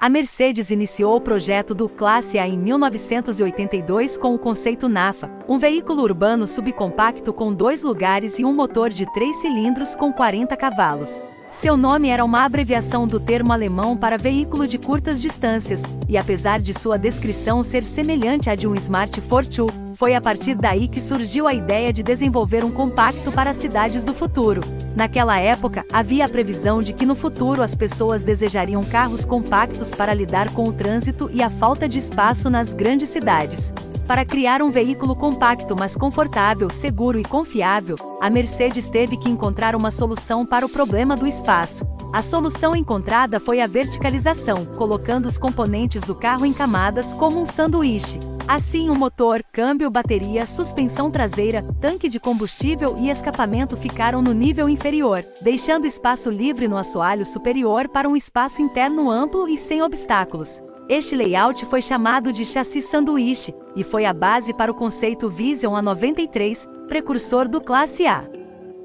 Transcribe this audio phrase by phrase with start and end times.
[0.00, 5.58] A Mercedes iniciou o projeto do Classe A em 1982 com o conceito NAFA, um
[5.58, 11.20] veículo urbano subcompacto com dois lugares e um motor de três cilindros com 40 cavalos.
[11.50, 16.60] Seu nome era uma abreviação do termo alemão para veículo de curtas distâncias, e apesar
[16.60, 21.00] de sua descrição ser semelhante à de um Smart Fortwo, foi a partir daí que
[21.00, 24.60] surgiu a ideia de desenvolver um compacto para as cidades do futuro.
[24.94, 30.14] Naquela época, havia a previsão de que no futuro as pessoas desejariam carros compactos para
[30.14, 33.72] lidar com o trânsito e a falta de espaço nas grandes cidades.
[34.08, 39.76] Para criar um veículo compacto mas confortável, seguro e confiável, a Mercedes teve que encontrar
[39.76, 41.86] uma solução para o problema do espaço.
[42.10, 47.44] A solução encontrada foi a verticalização, colocando os componentes do carro em camadas como um
[47.44, 48.18] sanduíche.
[48.48, 54.70] Assim, o motor, câmbio, bateria, suspensão traseira, tanque de combustível e escapamento ficaram no nível
[54.70, 60.62] inferior, deixando espaço livre no assoalho superior para um espaço interno amplo e sem obstáculos.
[60.88, 65.74] Este layout foi chamado de chassi sanduíche e foi a base para o conceito Vision
[65.74, 68.24] A93, precursor do Classe A.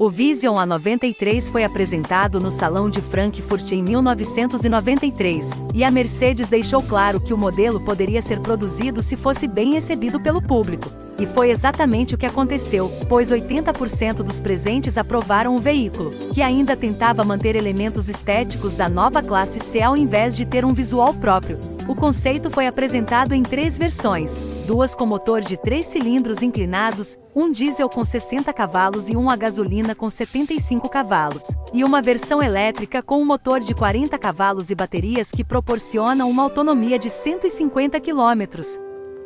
[0.00, 6.82] O Vision A93 foi apresentado no Salão de Frankfurt em 1993, e a Mercedes deixou
[6.82, 10.90] claro que o modelo poderia ser produzido se fosse bem recebido pelo público.
[11.20, 16.74] E foi exatamente o que aconteceu, pois 80% dos presentes aprovaram o veículo, que ainda
[16.74, 21.60] tentava manter elementos estéticos da nova classe C ao invés de ter um visual próprio.
[21.88, 27.50] O conceito foi apresentado em três versões: duas com motor de três cilindros inclinados, um
[27.50, 31.44] diesel com 60 cavalos e um a gasolina com 75 cavalos,
[31.74, 36.44] e uma versão elétrica com um motor de 40 cavalos e baterias que proporcionam uma
[36.44, 38.78] autonomia de 150 quilômetros.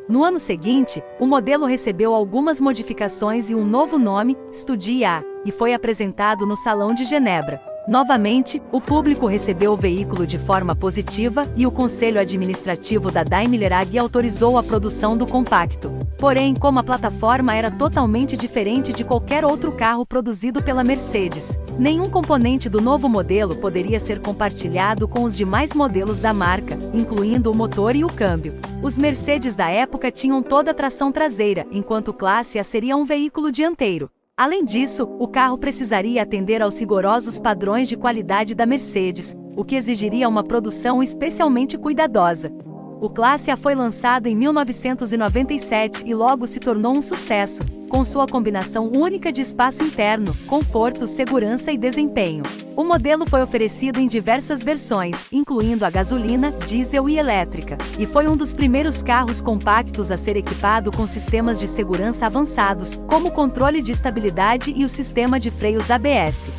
[0.09, 5.75] No ano seguinte, o modelo recebeu algumas modificações e um novo nome, Studia, e foi
[5.75, 7.61] apresentado no Salão de Genebra.
[7.89, 13.73] Novamente, o público recebeu o veículo de forma positiva e o Conselho Administrativo da Daimler
[13.73, 15.89] AG autorizou a produção do compacto.
[16.19, 22.10] Porém, como a plataforma era totalmente diferente de qualquer outro carro produzido pela Mercedes, nenhum
[22.10, 27.55] componente do novo modelo poderia ser compartilhado com os demais modelos da marca, incluindo o
[27.55, 28.55] motor e o câmbio.
[28.83, 33.53] Os Mercedes da época tinham toda a tração traseira, enquanto Classe A seria um veículo
[33.53, 34.10] dianteiro.
[34.38, 39.74] Além disso, o carro precisaria atender aos rigorosos padrões de qualidade da Mercedes, o que
[39.74, 42.52] exigiria uma produção especialmente cuidadosa.
[43.00, 48.26] O Classe A foi lançado em 1997 e logo se tornou um sucesso, com sua
[48.26, 52.42] combinação única de espaço interno, conforto, segurança e desempenho.
[52.76, 58.28] O modelo foi oferecido em diversas versões, incluindo a gasolina, diesel e elétrica, e foi
[58.28, 63.32] um dos primeiros carros compactos a ser equipado com sistemas de segurança avançados, como o
[63.32, 66.50] controle de estabilidade e o sistema de freios ABS.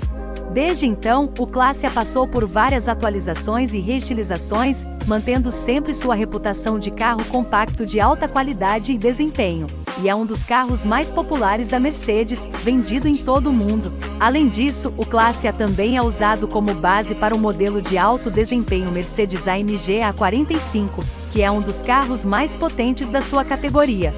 [0.58, 6.80] Desde então, o Classe A passou por várias atualizações e reestilizações, mantendo sempre sua reputação
[6.80, 9.68] de carro compacto de alta qualidade e desempenho.
[10.02, 13.94] E é um dos carros mais populares da Mercedes, vendido em todo o mundo.
[14.20, 18.32] Além disso, o Classe A também é usado como base para o modelo de alto
[18.32, 24.12] desempenho Mercedes AMG A45, que é um dos carros mais potentes da sua categoria.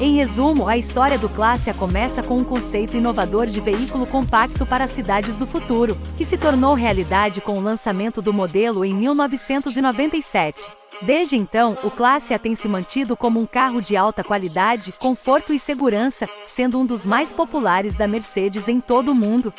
[0.00, 4.64] Em resumo, a história do Classe A começa com um conceito inovador de veículo compacto
[4.64, 8.94] para as cidades do futuro, que se tornou realidade com o lançamento do modelo em
[8.94, 10.70] 1997.
[11.02, 15.52] Desde então, o Classe A tem se mantido como um carro de alta qualidade, conforto
[15.52, 19.52] e segurança, sendo um dos mais populares da Mercedes em todo o mundo.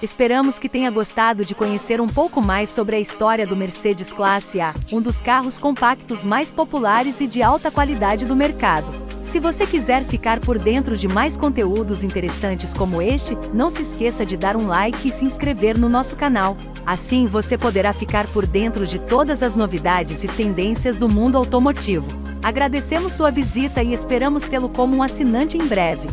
[0.00, 4.60] Esperamos que tenha gostado de conhecer um pouco mais sobre a história do Mercedes Classe
[4.60, 9.07] A, um dos carros compactos mais populares e de alta qualidade do mercado.
[9.28, 14.24] Se você quiser ficar por dentro de mais conteúdos interessantes como este, não se esqueça
[14.24, 16.56] de dar um like e se inscrever no nosso canal.
[16.86, 22.08] Assim você poderá ficar por dentro de todas as novidades e tendências do mundo automotivo.
[22.42, 26.08] Agradecemos sua visita e esperamos tê-lo como um assinante em breve.